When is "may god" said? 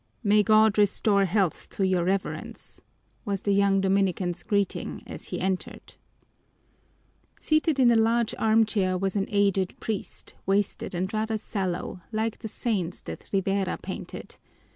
0.23-0.79